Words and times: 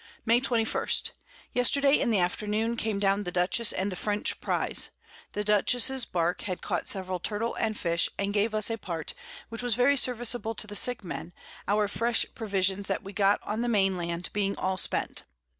May 0.25 0.39
21. 0.39 1.11
Yesterday 1.53 1.99
in 1.99 2.09
the 2.09 2.17
Afternoon 2.17 2.75
came 2.75 2.97
down 2.97 3.23
the 3.23 3.31
Dutchess 3.31 3.71
and 3.71 3.91
the 3.91 3.95
French 3.95 4.41
Prize. 4.41 4.89
The 5.33 5.43
Dutchess's 5.43 6.05
Bark 6.05 6.41
had 6.41 6.59
caught 6.63 6.87
several 6.87 7.19
Turtle 7.19 7.53
and 7.53 7.77
Fish, 7.77 8.09
and 8.17 8.33
gave 8.33 8.55
us 8.55 8.71
a 8.71 8.79
Part, 8.79 9.13
which 9.49 9.61
was 9.61 9.75
very 9.75 9.95
serviceable 9.95 10.55
to 10.55 10.65
the 10.65 10.73
sick 10.73 11.03
Men, 11.03 11.33
our 11.67 11.87
fresh 11.87 12.25
Provisions 12.33 12.87
that 12.87 13.03
we 13.03 13.13
got 13.13 13.43
on 13.43 13.61
the 13.61 13.69
main 13.69 13.95
Land 13.95 14.31
being 14.33 14.55
all 14.57 14.75
spent. 14.77 15.21